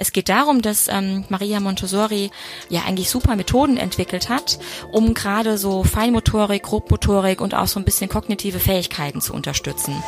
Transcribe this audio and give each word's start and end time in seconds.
Es 0.00 0.12
geht 0.12 0.30
darum, 0.30 0.62
dass 0.62 0.88
ähm, 0.88 1.26
Maria 1.28 1.60
Montessori 1.60 2.30
ja 2.70 2.84
eigentlich 2.86 3.10
super 3.10 3.36
Methoden 3.36 3.76
entwickelt 3.76 4.30
hat, 4.30 4.58
um 4.90 5.12
gerade 5.12 5.58
so 5.58 5.84
Feinmotorik, 5.84 6.62
Grobmotorik 6.62 7.42
und 7.42 7.54
auch 7.54 7.66
so 7.66 7.78
ein 7.78 7.84
bisschen 7.84 8.08
kognitive 8.08 8.60
Fähigkeiten 8.60 9.20
zu 9.20 9.34
unterstützen. 9.34 10.02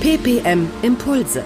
PPM 0.00 0.70
Impulse. 0.80 1.44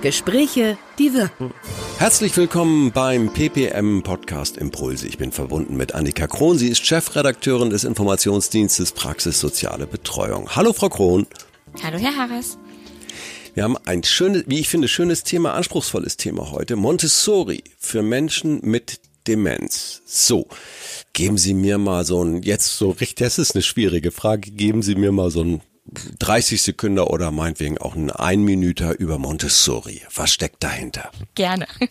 Gespräche, 0.00 0.78
die 0.98 1.12
wirken. 1.12 1.52
Herzlich 1.98 2.34
willkommen 2.38 2.92
beim 2.92 3.30
PPM 3.30 4.02
Podcast 4.02 4.56
Impulse. 4.56 5.06
Ich 5.06 5.18
bin 5.18 5.30
verbunden 5.30 5.76
mit 5.76 5.94
Annika 5.94 6.26
Krohn. 6.26 6.56
Sie 6.56 6.68
ist 6.68 6.86
Chefredakteurin 6.86 7.68
des 7.68 7.84
Informationsdienstes 7.84 8.92
Praxis 8.92 9.40
Soziale 9.40 9.86
Betreuung. 9.86 10.48
Hallo, 10.56 10.72
Frau 10.72 10.88
Krohn. 10.88 11.26
Hallo, 11.82 11.98
Herr 11.98 12.16
Harris. 12.16 12.56
Wir 13.56 13.64
haben 13.64 13.78
ein 13.86 14.02
schönes, 14.02 14.44
wie 14.48 14.60
ich 14.60 14.68
finde, 14.68 14.86
schönes 14.86 15.24
Thema, 15.24 15.54
anspruchsvolles 15.54 16.18
Thema 16.18 16.50
heute. 16.50 16.76
Montessori 16.76 17.64
für 17.78 18.02
Menschen 18.02 18.60
mit 18.62 19.00
Demenz. 19.26 20.02
So, 20.04 20.46
geben 21.14 21.38
Sie 21.38 21.54
mir 21.54 21.78
mal 21.78 22.04
so 22.04 22.22
ein, 22.22 22.42
jetzt 22.42 22.76
so 22.76 22.90
richtig, 22.90 23.16
das 23.16 23.38
ist 23.38 23.54
eine 23.54 23.62
schwierige 23.62 24.10
Frage, 24.10 24.50
geben 24.50 24.82
Sie 24.82 24.94
mir 24.94 25.10
mal 25.10 25.30
so 25.30 25.42
ein 25.42 25.62
30 26.18 26.62
Sekunden 26.62 26.98
oder 26.98 27.30
meinetwegen 27.30 27.78
auch 27.78 27.94
ein 27.94 28.10
Einminüter 28.10 28.98
über 28.98 29.18
Montessori. 29.18 30.02
Was 30.14 30.32
steckt 30.32 30.62
dahinter? 30.62 31.10
Gerne. 31.34 31.66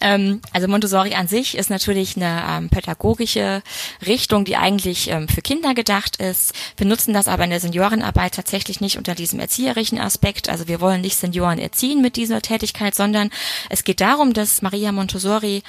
Ähm, 0.00 0.42
also 0.52 0.66
Montessori 0.68 1.14
an 1.14 1.28
sich 1.28 1.56
ist 1.56 1.70
natürlich 1.70 2.16
eine 2.16 2.44
ähm, 2.46 2.68
pädagogische 2.68 3.62
Richtung, 4.04 4.44
die 4.44 4.56
eigentlich 4.56 5.08
ähm, 5.08 5.28
für 5.28 5.40
Kinder 5.40 5.72
gedacht 5.72 6.16
ist. 6.16 6.52
Wir 6.76 6.86
nutzen 6.86 7.14
das 7.14 7.28
aber 7.28 7.44
in 7.44 7.50
der 7.50 7.60
Seniorenarbeit 7.60 8.34
tatsächlich 8.34 8.80
nicht 8.80 8.98
unter 8.98 9.14
diesem 9.14 9.40
erzieherischen 9.40 9.98
Aspekt. 9.98 10.48
Also 10.48 10.68
wir 10.68 10.80
wollen 10.80 11.00
nicht 11.00 11.16
Senioren 11.16 11.58
erziehen 11.58 12.02
mit 12.02 12.16
dieser 12.16 12.42
Tätigkeit, 12.42 12.94
sondern 12.94 13.30
es 13.70 13.84
geht 13.84 14.00
darum, 14.00 14.34
dass 14.34 14.62
Maria 14.62 14.92
Montessori 14.92 15.62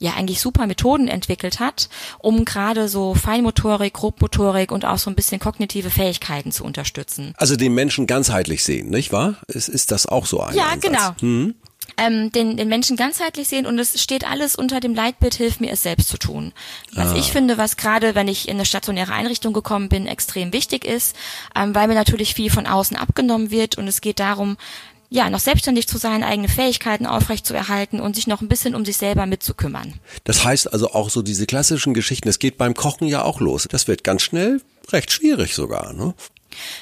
ja 0.00 0.14
eigentlich 0.14 0.40
super 0.40 0.66
Methoden 0.66 1.06
entwickelt 1.06 1.60
hat, 1.60 1.88
um 2.18 2.44
gerade 2.44 2.88
so 2.88 3.14
Feinmotorik, 3.14 3.92
Grobmotorik 3.94 4.72
und 4.72 4.84
auch 4.84 4.98
so 4.98 5.08
ein 5.10 5.14
bisschen 5.14 5.38
kognitive 5.38 5.90
Fähigkeiten 5.90 6.50
zu 6.50 6.64
unterstützen. 6.64 7.34
Also 7.36 7.54
den 7.54 7.74
Menschen 7.74 8.08
ganzheitlich 8.08 8.64
sehen, 8.64 8.90
nicht 8.90 9.12
wahr? 9.12 9.36
Ist, 9.46 9.68
ist 9.68 9.92
das 9.92 10.06
auch 10.06 10.26
so 10.26 10.40
ein 10.40 10.56
Ja, 10.56 10.64
Ansatz? 10.70 10.80
genau. 10.82 11.10
Hm? 11.20 11.54
ähm, 11.96 12.30
den, 12.32 12.56
den 12.56 12.68
Menschen 12.68 12.96
ganzheitlich 12.96 13.48
sehen 13.48 13.66
und 13.66 13.78
es 13.78 14.00
steht 14.00 14.24
alles 14.24 14.54
unter 14.56 14.80
dem 14.80 14.94
Leitbild, 14.94 15.34
hilf 15.34 15.60
mir 15.60 15.72
es 15.72 15.82
selbst 15.82 16.08
zu 16.08 16.18
tun. 16.18 16.52
Was 16.94 17.12
Ah. 17.12 17.16
ich 17.16 17.30
finde, 17.32 17.58
was 17.58 17.76
gerade, 17.76 18.14
wenn 18.14 18.28
ich 18.28 18.48
in 18.48 18.54
eine 18.56 18.64
stationäre 18.64 19.12
Einrichtung 19.12 19.52
gekommen 19.52 19.88
bin, 19.88 20.06
extrem 20.06 20.52
wichtig 20.52 20.84
ist, 20.86 21.14
ähm, 21.54 21.74
weil 21.74 21.88
mir 21.88 21.94
natürlich 21.94 22.34
viel 22.34 22.50
von 22.50 22.66
außen 22.66 22.96
abgenommen 22.96 23.50
wird 23.50 23.76
und 23.76 23.86
es 23.88 24.00
geht 24.00 24.18
darum, 24.20 24.56
ja, 25.10 25.28
noch 25.28 25.40
selbstständig 25.40 25.88
zu 25.88 25.98
sein, 25.98 26.22
eigene 26.22 26.48
Fähigkeiten 26.48 27.04
aufrechtzuerhalten 27.06 28.00
und 28.00 28.14
sich 28.14 28.26
noch 28.28 28.40
ein 28.40 28.48
bisschen 28.48 28.74
um 28.76 28.84
sich 28.84 28.96
selber 28.96 29.26
mitzukümmern. 29.26 29.94
Das 30.24 30.44
heißt 30.44 30.72
also 30.72 30.92
auch 30.92 31.10
so 31.10 31.20
diese 31.22 31.46
klassischen 31.46 31.94
Geschichten, 31.94 32.28
es 32.28 32.38
geht 32.38 32.56
beim 32.56 32.74
Kochen 32.74 33.08
ja 33.08 33.22
auch 33.24 33.40
los. 33.40 33.66
Das 33.70 33.88
wird 33.88 34.04
ganz 34.04 34.22
schnell 34.22 34.62
recht 34.92 35.10
schwierig 35.10 35.54
sogar, 35.54 35.92
ne? 35.92 36.14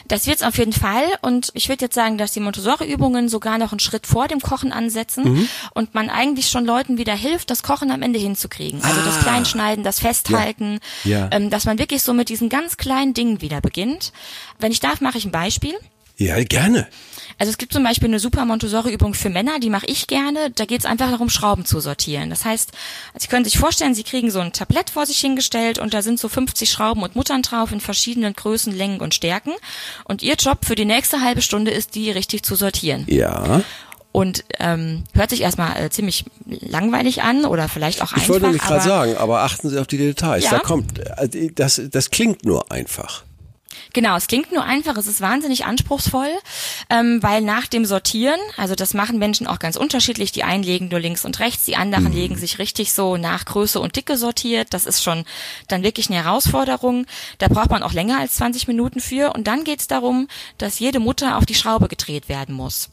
Das 0.08 0.26
wird's 0.26 0.42
auf 0.42 0.56
jeden 0.56 0.72
Fall 0.72 1.04
und 1.20 1.50
ich 1.52 1.68
würde 1.68 1.84
jetzt 1.84 1.94
sagen, 1.94 2.16
dass 2.16 2.32
die 2.32 2.40
Montessori-Übungen 2.40 3.28
sogar 3.28 3.58
noch 3.58 3.70
einen 3.72 3.80
Schritt 3.80 4.06
vor 4.06 4.26
dem 4.26 4.40
Kochen 4.40 4.72
ansetzen 4.72 5.46
und 5.74 5.94
man 5.94 6.08
eigentlich 6.08 6.48
schon 6.48 6.64
Leuten 6.64 6.96
wieder 6.96 7.14
hilft, 7.14 7.50
das 7.50 7.62
Kochen 7.62 7.90
am 7.90 8.00
Ende 8.00 8.18
hinzukriegen. 8.18 8.82
Also 8.82 9.02
das 9.02 9.18
Ah. 9.18 9.22
Kleinschneiden, 9.24 9.84
das 9.84 10.00
Festhalten, 10.00 10.80
Ja. 11.04 11.28
Ähm, 11.32 11.50
dass 11.50 11.66
man 11.66 11.78
wirklich 11.78 12.02
so 12.02 12.14
mit 12.14 12.30
diesen 12.30 12.48
ganz 12.48 12.78
kleinen 12.78 13.12
Dingen 13.12 13.42
wieder 13.42 13.60
beginnt. 13.60 14.12
Wenn 14.58 14.72
ich 14.72 14.80
darf, 14.80 15.02
mache 15.02 15.18
ich 15.18 15.26
ein 15.26 15.32
Beispiel. 15.32 15.74
Ja, 16.16 16.42
gerne. 16.44 16.88
Also 17.38 17.50
es 17.50 17.58
gibt 17.58 17.72
zum 17.72 17.84
Beispiel 17.84 18.08
eine 18.08 18.18
super 18.18 18.44
Montessori-Übung 18.44 19.14
für 19.14 19.30
Männer, 19.30 19.60
die 19.60 19.70
mache 19.70 19.86
ich 19.86 20.08
gerne. 20.08 20.50
Da 20.50 20.64
geht 20.64 20.80
es 20.80 20.86
einfach 20.86 21.10
darum, 21.10 21.30
Schrauben 21.30 21.64
zu 21.64 21.78
sortieren. 21.80 22.30
Das 22.30 22.44
heißt, 22.44 22.72
Sie 23.16 23.28
können 23.28 23.44
sich 23.44 23.58
vorstellen, 23.58 23.94
Sie 23.94 24.02
kriegen 24.02 24.30
so 24.30 24.40
ein 24.40 24.52
Tablett 24.52 24.90
vor 24.90 25.06
sich 25.06 25.18
hingestellt 25.18 25.78
und 25.78 25.94
da 25.94 26.02
sind 26.02 26.18
so 26.18 26.28
50 26.28 26.70
Schrauben 26.70 27.02
und 27.02 27.14
Muttern 27.16 27.42
drauf 27.42 27.70
in 27.70 27.80
verschiedenen 27.80 28.34
Größen, 28.34 28.72
Längen 28.74 29.00
und 29.00 29.14
Stärken. 29.14 29.52
Und 30.04 30.22
Ihr 30.22 30.34
Job 30.34 30.64
für 30.64 30.74
die 30.74 30.84
nächste 30.84 31.20
halbe 31.22 31.40
Stunde 31.42 31.70
ist, 31.70 31.94
die 31.94 32.10
richtig 32.10 32.42
zu 32.42 32.56
sortieren. 32.56 33.04
Ja. 33.06 33.62
Und 34.10 34.42
ähm, 34.58 35.04
hört 35.14 35.30
sich 35.30 35.42
erstmal 35.42 35.80
äh, 35.80 35.90
ziemlich 35.90 36.24
langweilig 36.46 37.22
an 37.22 37.44
oder 37.44 37.68
vielleicht 37.68 38.02
auch 38.02 38.10
Ich 38.12 38.14
einfach. 38.16 38.28
wollte 38.30 38.46
nämlich 38.46 38.62
gerade 38.62 38.82
sagen, 38.82 39.16
aber 39.16 39.42
achten 39.42 39.68
Sie 39.68 39.78
auf 39.78 39.86
die 39.86 39.98
Details. 39.98 40.44
Ja. 40.44 40.50
Da 40.52 40.58
kommt, 40.58 40.98
äh, 40.98 41.50
das, 41.54 41.80
das 41.90 42.10
klingt 42.10 42.44
nur 42.44 42.72
einfach. 42.72 43.22
Genau, 43.92 44.16
es 44.16 44.26
klingt 44.26 44.52
nur 44.52 44.64
einfach, 44.64 44.96
es 44.96 45.06
ist 45.06 45.20
wahnsinnig 45.20 45.64
anspruchsvoll, 45.64 46.30
ähm, 46.90 47.22
weil 47.22 47.42
nach 47.42 47.66
dem 47.66 47.84
Sortieren, 47.84 48.40
also 48.56 48.74
das 48.74 48.94
machen 48.94 49.18
Menschen 49.18 49.46
auch 49.46 49.58
ganz 49.58 49.76
unterschiedlich, 49.76 50.32
die 50.32 50.44
einen 50.44 50.62
legen 50.62 50.88
nur 50.88 51.00
links 51.00 51.24
und 51.24 51.38
rechts, 51.40 51.64
die 51.64 51.76
anderen 51.76 52.12
legen 52.12 52.36
sich 52.36 52.58
richtig 52.58 52.92
so 52.92 53.16
nach 53.16 53.44
Größe 53.44 53.80
und 53.80 53.96
Dicke 53.96 54.16
sortiert, 54.16 54.68
das 54.74 54.86
ist 54.86 55.02
schon 55.02 55.24
dann 55.68 55.82
wirklich 55.82 56.10
eine 56.10 56.22
Herausforderung, 56.22 57.06
da 57.38 57.48
braucht 57.48 57.70
man 57.70 57.82
auch 57.82 57.92
länger 57.92 58.18
als 58.18 58.34
20 58.34 58.68
Minuten 58.68 59.00
für 59.00 59.32
und 59.34 59.46
dann 59.46 59.64
geht 59.64 59.80
es 59.80 59.86
darum, 59.86 60.28
dass 60.58 60.78
jede 60.78 61.00
Mutter 61.00 61.36
auf 61.36 61.46
die 61.46 61.54
Schraube 61.54 61.88
gedreht 61.88 62.28
werden 62.28 62.54
muss. 62.54 62.90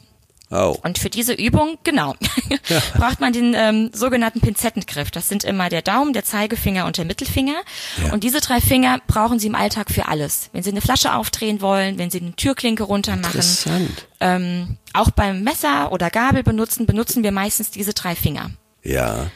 Oh. 0.50 0.76
Und 0.84 0.98
für 0.98 1.10
diese 1.10 1.32
Übung, 1.32 1.76
genau, 1.82 2.14
braucht 2.94 3.20
man 3.20 3.32
den 3.32 3.54
ähm, 3.54 3.90
sogenannten 3.92 4.40
Pinzettengriff. 4.40 5.10
Das 5.10 5.28
sind 5.28 5.42
immer 5.44 5.68
der 5.68 5.82
Daumen, 5.82 6.12
der 6.12 6.24
Zeigefinger 6.24 6.86
und 6.86 6.98
der 6.98 7.04
Mittelfinger. 7.04 7.56
Ja. 8.04 8.12
Und 8.12 8.22
diese 8.22 8.40
drei 8.40 8.60
Finger 8.60 9.00
brauchen 9.06 9.38
Sie 9.38 9.48
im 9.48 9.56
Alltag 9.56 9.90
für 9.90 10.06
alles. 10.06 10.50
Wenn 10.52 10.62
Sie 10.62 10.70
eine 10.70 10.80
Flasche 10.80 11.14
aufdrehen 11.14 11.60
wollen, 11.60 11.98
wenn 11.98 12.10
Sie 12.10 12.20
eine 12.20 12.36
Türklinke 12.36 12.84
runter 12.84 13.16
machen, 13.16 13.40
Interessant. 13.40 14.06
ähm, 14.20 14.76
auch 14.92 15.10
beim 15.10 15.42
Messer 15.42 15.90
oder 15.90 16.10
Gabel 16.10 16.44
benutzen, 16.44 16.86
benutzen 16.86 17.24
wir 17.24 17.32
meistens 17.32 17.70
diese 17.70 17.92
drei 17.92 18.14
Finger. 18.14 18.50
Ja. 18.84 19.30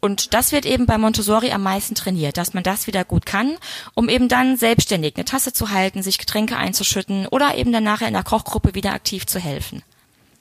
Und 0.00 0.34
das 0.34 0.52
wird 0.52 0.66
eben 0.66 0.86
bei 0.86 0.98
Montessori 0.98 1.52
am 1.52 1.62
meisten 1.62 1.94
trainiert, 1.94 2.36
dass 2.36 2.52
man 2.52 2.62
das 2.62 2.86
wieder 2.86 3.04
gut 3.04 3.26
kann, 3.26 3.56
um 3.94 4.08
eben 4.08 4.28
dann 4.28 4.56
selbstständig 4.56 5.16
eine 5.16 5.24
Tasse 5.24 5.52
zu 5.52 5.70
halten, 5.70 6.02
sich 6.02 6.18
Getränke 6.18 6.56
einzuschütten 6.56 7.26
oder 7.28 7.56
eben 7.56 7.72
dann 7.72 7.84
nachher 7.84 8.08
in 8.08 8.14
der 8.14 8.22
Kochgruppe 8.22 8.74
wieder 8.74 8.92
aktiv 8.92 9.26
zu 9.26 9.38
helfen. 9.38 9.82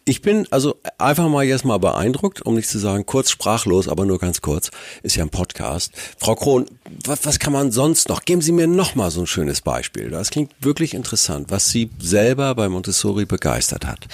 Ich 0.08 0.22
bin 0.22 0.48
also 0.52 0.80
einfach 1.00 1.28
mal 1.30 1.44
jetzt 1.44 1.66
mal 1.66 1.80
beeindruckt, 1.80 2.44
um 2.44 2.54
nicht 2.54 2.70
zu 2.70 2.78
sagen 2.78 3.08
kurz 3.08 3.32
sprachlos, 3.32 3.88
aber 3.88 4.06
nur 4.06 4.20
ganz 4.20 4.40
kurz. 4.40 4.70
Ist 5.02 5.16
ja 5.16 5.24
ein 5.24 5.32
Podcast. 5.32 5.94
Frau 6.20 6.36
Krohn, 6.36 6.68
was, 7.06 7.26
was 7.26 7.40
kann 7.40 7.52
man 7.52 7.72
sonst 7.72 8.08
noch? 8.08 8.22
Geben 8.22 8.44
Sie 8.44 8.52
mir 8.52 8.68
noch 8.68 8.94
mal 8.94 9.10
so 9.10 9.22
ein 9.22 9.26
schönes 9.26 9.62
Beispiel. 9.62 10.12
Das 10.12 10.30
klingt 10.30 10.52
wirklich 10.60 10.94
interessant, 10.94 11.48
was 11.50 11.72
Sie 11.72 11.90
selber 11.98 12.54
bei 12.54 12.70
Montessori 12.70 13.26
begeistert 13.26 13.88
hat. 13.88 14.08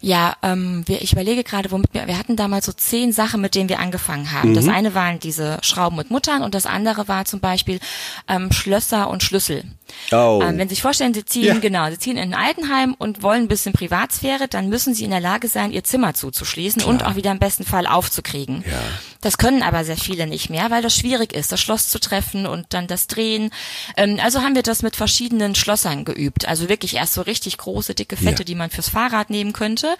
Ja, 0.00 0.36
ähm, 0.42 0.84
wir, 0.86 1.02
ich 1.02 1.12
überlege 1.12 1.42
gerade, 1.42 1.70
womit 1.72 1.92
wir, 1.92 2.06
wir 2.06 2.18
hatten 2.18 2.36
damals 2.36 2.66
so 2.66 2.72
zehn 2.72 3.12
Sachen, 3.12 3.40
mit 3.40 3.54
denen 3.56 3.68
wir 3.68 3.80
angefangen 3.80 4.30
haben. 4.32 4.54
Das 4.54 4.68
eine 4.68 4.94
waren 4.94 5.18
diese 5.18 5.58
Schrauben 5.62 5.96
mit 5.96 6.10
Muttern 6.10 6.42
und 6.42 6.54
das 6.54 6.66
andere 6.66 7.08
war 7.08 7.24
zum 7.24 7.40
Beispiel 7.40 7.80
ähm, 8.28 8.52
Schlösser 8.52 9.10
und 9.10 9.22
Schlüssel. 9.24 9.64
Oh. 10.12 10.40
Ähm, 10.42 10.58
wenn 10.58 10.68
Sie 10.68 10.74
sich 10.76 10.82
vorstellen, 10.82 11.14
Sie 11.14 11.24
ziehen, 11.24 11.44
Ja. 11.46 11.58
genau, 11.58 11.90
Sie 11.90 11.98
ziehen 11.98 12.16
in 12.16 12.32
ein 12.32 12.40
Altenheim 12.40 12.94
und 12.96 13.22
wollen 13.22 13.42
ein 13.42 13.48
bisschen 13.48 13.72
Privatsphäre, 13.72 14.46
dann 14.46 14.68
müssen 14.68 14.94
Sie 14.94 15.04
in 15.04 15.10
der 15.10 15.20
Lage 15.20 15.48
sein, 15.48 15.72
Ihr 15.72 15.82
Zimmer 15.82 16.14
zuzuschließen 16.14 16.84
und 16.84 17.04
auch 17.04 17.16
wieder 17.16 17.32
im 17.32 17.38
besten 17.40 17.64
Fall 17.64 17.86
aufzukriegen. 17.86 18.62
Ja. 18.70 18.78
Das 19.20 19.36
können 19.36 19.64
aber 19.64 19.84
sehr 19.84 19.96
viele 19.96 20.26
nicht 20.28 20.48
mehr, 20.48 20.70
weil 20.70 20.80
das 20.82 20.94
schwierig 20.94 21.32
ist, 21.32 21.50
das 21.50 21.60
Schloss 21.60 21.88
zu 21.88 21.98
treffen 21.98 22.46
und 22.46 22.66
dann 22.70 22.86
das 22.86 23.08
Drehen. 23.08 23.50
Ähm, 23.96 24.20
also 24.22 24.42
haben 24.42 24.54
wir 24.54 24.62
das 24.62 24.82
mit 24.82 24.94
verschiedenen 24.94 25.54
Schlossern 25.56 26.04
geübt. 26.04 26.46
Also 26.46 26.68
wirklich 26.68 26.94
erst 26.94 27.14
so 27.14 27.22
richtig 27.22 27.58
große, 27.58 27.94
dicke 27.94 28.16
Fette, 28.16 28.42
Ja. 28.42 28.44
die 28.44 28.54
man 28.54 28.70
fürs 28.70 28.88
Fahrrad 28.90 29.30
nehmen 29.30 29.52
könnte, 29.52 29.96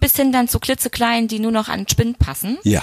bis 0.00 0.16
hin 0.16 0.32
dann 0.32 0.48
zu 0.48 0.58
klitzekleinen, 0.58 1.28
die 1.28 1.38
nur 1.38 1.52
noch 1.52 1.68
an 1.68 1.80
den 1.80 1.88
Spind 1.88 2.18
passen. 2.18 2.58
Ja. 2.62 2.82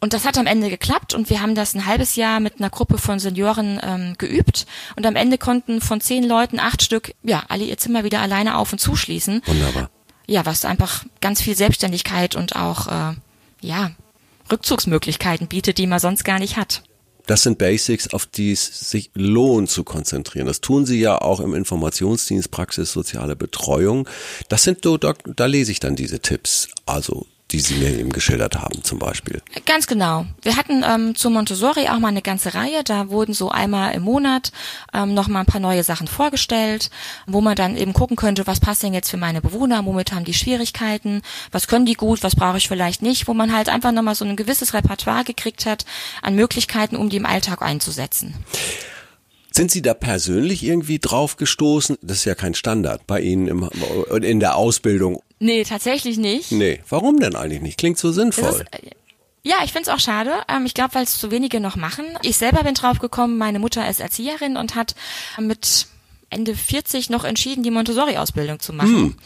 Und 0.00 0.12
das 0.14 0.26
hat 0.26 0.36
am 0.36 0.46
Ende 0.48 0.68
geklappt 0.68 1.14
und 1.14 1.30
wir 1.30 1.40
haben 1.40 1.54
das 1.54 1.74
ein 1.74 1.86
halbes 1.86 2.16
Jahr 2.16 2.40
mit 2.40 2.58
einer 2.58 2.70
Gruppe 2.70 2.98
von 2.98 3.18
Senioren 3.20 3.78
ähm, 3.82 4.14
geübt 4.18 4.66
und 4.96 5.06
am 5.06 5.14
Ende 5.14 5.38
konnten 5.38 5.80
von 5.80 6.00
zehn 6.00 6.24
Leuten 6.24 6.58
acht 6.58 6.82
Stück, 6.82 7.14
ja, 7.22 7.44
alle 7.48 7.62
ihr 7.64 7.78
Zimmer 7.78 8.02
wieder 8.02 8.20
alleine 8.20 8.56
auf 8.58 8.72
und 8.72 8.80
zuschließen. 8.80 9.42
Wunderbar. 9.46 9.90
Ja, 10.26 10.44
was 10.44 10.64
einfach 10.64 11.04
ganz 11.20 11.40
viel 11.40 11.56
Selbstständigkeit 11.56 12.34
und 12.34 12.56
auch, 12.56 12.88
äh, 12.88 13.14
ja, 13.60 13.92
Rückzugsmöglichkeiten 14.52 15.48
bietet, 15.48 15.78
die 15.78 15.86
man 15.86 15.98
sonst 15.98 16.24
gar 16.24 16.38
nicht 16.38 16.56
hat. 16.56 16.82
Das 17.26 17.42
sind 17.42 17.58
Basics, 17.58 18.12
auf 18.12 18.26
die 18.26 18.52
es 18.52 18.90
sich 18.90 19.10
lohnt 19.14 19.70
zu 19.70 19.84
konzentrieren. 19.84 20.46
Das 20.46 20.60
tun 20.60 20.86
Sie 20.86 20.98
ja 20.98 21.20
auch 21.20 21.40
im 21.40 21.54
Informationsdienst 21.54 22.50
Praxis 22.50 22.92
Soziale 22.92 23.36
Betreuung. 23.36 24.08
Das 24.48 24.64
sind 24.64 24.82
so, 24.82 24.98
da, 24.98 25.14
da 25.36 25.46
lese 25.46 25.70
ich 25.70 25.78
dann 25.78 25.94
diese 25.94 26.20
Tipps. 26.20 26.68
Also 26.84 27.26
die 27.52 27.60
Sie 27.60 27.74
mir 27.74 27.90
eben 27.90 28.10
geschildert 28.10 28.56
haben 28.56 28.82
zum 28.82 28.98
Beispiel. 28.98 29.42
Ganz 29.66 29.86
genau. 29.86 30.26
Wir 30.42 30.56
hatten 30.56 30.82
ähm, 30.84 31.14
zu 31.14 31.30
Montessori 31.30 31.88
auch 31.88 31.98
mal 31.98 32.08
eine 32.08 32.22
ganze 32.22 32.54
Reihe. 32.54 32.82
Da 32.84 33.10
wurden 33.10 33.34
so 33.34 33.50
einmal 33.50 33.94
im 33.94 34.02
Monat 34.02 34.52
ähm, 34.94 35.14
noch 35.14 35.28
mal 35.28 35.40
ein 35.40 35.46
paar 35.46 35.60
neue 35.60 35.84
Sachen 35.84 36.08
vorgestellt, 36.08 36.90
wo 37.26 37.40
man 37.40 37.54
dann 37.54 37.76
eben 37.76 37.92
gucken 37.92 38.16
könnte, 38.16 38.46
was 38.46 38.60
passt 38.60 38.82
denn 38.82 38.94
jetzt 38.94 39.10
für 39.10 39.16
meine 39.18 39.42
Bewohner, 39.42 39.84
womit 39.84 40.12
haben 40.12 40.24
die 40.24 40.34
Schwierigkeiten, 40.34 41.22
was 41.50 41.68
können 41.68 41.86
die 41.86 41.94
gut, 41.94 42.22
was 42.22 42.34
brauche 42.34 42.56
ich 42.56 42.68
vielleicht 42.68 43.02
nicht, 43.02 43.28
wo 43.28 43.34
man 43.34 43.54
halt 43.54 43.68
einfach 43.68 43.92
noch 43.92 44.02
mal 44.02 44.14
so 44.14 44.24
ein 44.24 44.36
gewisses 44.36 44.74
Repertoire 44.74 45.24
gekriegt 45.24 45.66
hat 45.66 45.84
an 46.22 46.34
Möglichkeiten, 46.34 46.96
um 46.96 47.10
die 47.10 47.18
im 47.18 47.26
Alltag 47.26 47.62
einzusetzen. 47.62 48.34
Sind 49.54 49.70
Sie 49.70 49.82
da 49.82 49.92
persönlich 49.92 50.62
irgendwie 50.62 50.98
drauf 50.98 51.36
gestoßen? 51.36 51.98
Das 52.00 52.18
ist 52.18 52.24
ja 52.24 52.34
kein 52.34 52.54
Standard 52.54 53.06
bei 53.06 53.20
Ihnen 53.20 53.48
im, 53.48 53.68
in 54.22 54.40
der 54.40 54.56
Ausbildung. 54.56 55.22
Nee, 55.42 55.64
tatsächlich 55.64 56.18
nicht. 56.18 56.52
Nee, 56.52 56.80
warum 56.88 57.18
denn 57.18 57.34
eigentlich 57.34 57.62
nicht? 57.62 57.76
Klingt 57.76 57.98
so 57.98 58.12
sinnvoll. 58.12 58.64
Äh, 58.70 58.90
ja, 59.42 59.56
ich 59.64 59.72
find's 59.72 59.88
auch 59.88 59.98
schade. 59.98 60.32
Ähm, 60.48 60.66
ich 60.66 60.74
glaube, 60.74 60.94
weil 60.94 61.02
es 61.02 61.18
zu 61.18 61.32
wenige 61.32 61.58
noch 61.58 61.74
machen. 61.74 62.04
Ich 62.22 62.36
selber 62.36 62.62
bin 62.62 62.74
drauf 62.74 63.00
gekommen, 63.00 63.38
meine 63.38 63.58
Mutter 63.58 63.88
ist 63.90 63.98
Erzieherin 63.98 64.56
und 64.56 64.76
hat 64.76 64.94
mit 65.40 65.88
Ende 66.30 66.54
40 66.54 67.10
noch 67.10 67.24
entschieden, 67.24 67.64
die 67.64 67.72
Montessori-Ausbildung 67.72 68.60
zu 68.60 68.72
machen. 68.72 68.94
Hm. 68.94 69.16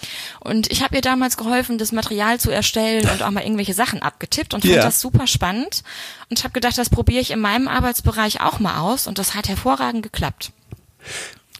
Und 0.40 0.72
ich 0.72 0.82
habe 0.82 0.96
ihr 0.96 1.02
damals 1.02 1.36
geholfen, 1.36 1.76
das 1.76 1.92
Material 1.92 2.40
zu 2.40 2.50
erstellen 2.50 3.06
und 3.10 3.22
auch 3.22 3.30
mal 3.30 3.42
irgendwelche 3.42 3.74
Sachen 3.74 4.00
abgetippt 4.00 4.54
und 4.54 4.64
fand 4.64 4.76
das 4.76 5.02
super 5.02 5.26
spannend. 5.26 5.82
Und 6.30 6.38
ich 6.38 6.44
habe 6.44 6.54
gedacht, 6.54 6.78
das 6.78 6.88
probiere 6.88 7.20
ich 7.20 7.30
in 7.30 7.40
meinem 7.40 7.68
Arbeitsbereich 7.68 8.40
auch 8.40 8.58
mal 8.58 8.80
aus 8.80 9.06
und 9.06 9.18
das 9.18 9.34
hat 9.34 9.48
hervorragend 9.48 10.02
geklappt. 10.02 10.50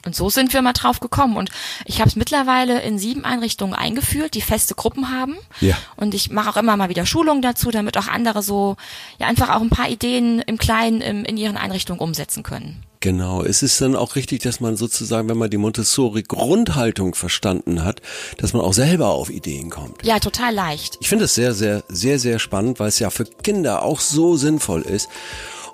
Und 0.07 0.15
so 0.15 0.31
sind 0.31 0.53
wir 0.55 0.63
mal 0.63 0.73
drauf 0.73 1.01
gekommen. 1.01 1.37
Und 1.37 1.51
ich 1.85 1.99
habe 1.99 2.09
es 2.09 2.17
mittlerweile 2.17 2.81
in 2.81 2.99
sieben 2.99 3.25
Einrichtungen 3.25 3.75
eingeführt, 3.75 4.35
die 4.35 4.41
feste 4.41 4.75
Gruppen 4.75 5.11
haben. 5.11 5.37
Ja. 5.61 5.77
Und 5.97 6.15
ich 6.15 6.31
mache 6.31 6.51
auch 6.51 6.57
immer 6.57 6.77
mal 6.77 6.89
wieder 6.89 7.05
Schulungen 7.05 7.43
dazu, 7.43 7.71
damit 7.71 7.99
auch 7.99 8.09
andere 8.09 8.43
so 8.43 8.77
ja 9.19 9.27
einfach 9.27 9.51
auch 9.51 9.61
ein 9.61 9.71
paar 9.71 9.91
Ideen 9.91 10.41
im 10.41 10.59
Kleinen 10.59 11.01
im, 11.01 11.25
in 11.25 11.37
ihren 11.37 11.57
Einrichtungen 11.57 12.01
umsetzen 12.01 12.43
können. 12.43 12.83
Genau, 13.01 13.43
es 13.43 13.63
ist 13.63 13.81
dann 13.81 13.95
auch 13.95 14.17
richtig, 14.17 14.43
dass 14.43 14.61
man 14.61 14.77
sozusagen, 14.77 15.29
wenn 15.29 15.37
man 15.37 15.51
die 15.51 15.59
Montessori-Grundhaltung 15.59 17.15
verstanden 17.15 17.85
hat, 17.85 18.01
dass 18.39 18.53
man 18.53 18.63
auch 18.63 18.73
selber 18.73 19.09
auf 19.09 19.31
Ideen 19.31 19.71
kommt. 19.71 20.05
Ja, 20.05 20.19
total 20.19 20.55
leicht. 20.55 20.97
Ich 21.01 21.09
finde 21.09 21.27
es 21.27 21.35
sehr, 21.35 21.53
sehr, 21.55 21.85
sehr, 21.89 22.19
sehr 22.19 22.39
spannend, 22.39 22.81
weil 22.81 22.89
es 22.89 22.99
ja 22.99 23.11
für 23.11 23.25
Kinder 23.25 23.83
auch 23.83 24.01
so 24.01 24.37
sinnvoll 24.37 24.83
ist. 24.83 25.09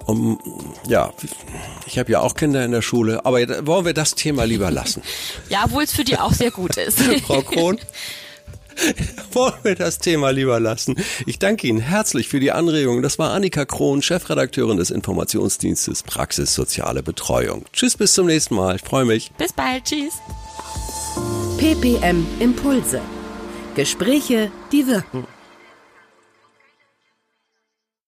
Um, 0.07 0.39
ja, 0.89 1.13
ich 1.87 1.99
habe 1.99 2.13
ja 2.13 2.21
auch 2.21 2.35
Kinder 2.35 2.65
in 2.65 2.73
der 2.73 2.83
Schule, 2.83 3.25
aber 3.25 3.67
wollen 3.67 3.85
wir 3.85 3.95
das 3.95 4.15
Thema 4.15 4.45
lieber 4.45 4.71
lassen. 4.71 5.03
ja, 5.49 5.63
obwohl 5.65 5.85
es 5.85 5.93
für 5.93 6.05
die 6.05 6.19
auch 6.19 6.33
sehr 6.33 6.51
gut 6.51 6.77
ist. 6.77 7.01
Frau 7.27 7.43
Krohn, 7.43 7.79
wollen 9.33 9.55
wir 9.63 9.75
das 9.75 9.99
Thema 9.99 10.31
lieber 10.31 10.59
lassen. 10.61 10.97
Ich 11.27 11.39
danke 11.39 11.67
Ihnen 11.67 11.81
herzlich 11.81 12.29
für 12.29 12.41
die 12.41 12.53
Anregung. 12.53 13.03
Das 13.03 13.19
war 13.19 13.31
Annika 13.33 13.65
Krohn, 13.65 14.03
Chefredakteurin 14.03 14.77
des 14.79 14.91
Informationsdienstes 14.91 16.03
Praxis 16.03 16.55
Soziale 16.55 17.03
Betreuung. 17.03 17.65
Tschüss, 17.73 17.97
bis 17.97 18.15
zum 18.15 18.27
nächsten 18.27 18.55
Mal. 18.55 18.77
Ich 18.77 18.83
freue 18.83 19.05
mich. 19.05 19.33
Bis 19.39 19.53
bald. 19.53 19.85
Tschüss. 19.85 20.15
PPM 21.59 22.27
Impulse. 22.41 23.01
Gespräche, 23.75 24.51
die 24.73 24.87
wirken. 24.87 25.27